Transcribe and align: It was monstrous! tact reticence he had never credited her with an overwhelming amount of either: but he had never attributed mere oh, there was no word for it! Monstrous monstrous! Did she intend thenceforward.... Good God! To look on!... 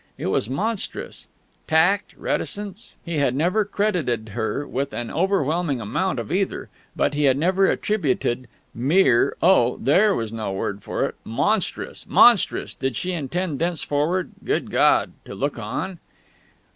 It 0.17 0.25
was 0.25 0.49
monstrous! 0.49 1.27
tact 1.67 2.15
reticence 2.17 2.95
he 3.05 3.19
had 3.19 3.35
never 3.35 3.63
credited 3.63 4.29
her 4.29 4.65
with 4.67 4.93
an 4.93 5.11
overwhelming 5.11 5.79
amount 5.79 6.17
of 6.17 6.31
either: 6.31 6.69
but 6.95 7.13
he 7.13 7.25
had 7.25 7.37
never 7.37 7.67
attributed 7.69 8.47
mere 8.73 9.35
oh, 9.43 9.77
there 9.79 10.15
was 10.15 10.33
no 10.33 10.51
word 10.53 10.81
for 10.81 11.05
it! 11.05 11.13
Monstrous 11.23 12.07
monstrous! 12.07 12.73
Did 12.73 12.95
she 12.95 13.11
intend 13.11 13.59
thenceforward.... 13.59 14.31
Good 14.43 14.71
God! 14.71 15.11
To 15.25 15.35
look 15.35 15.59
on!... 15.59 15.99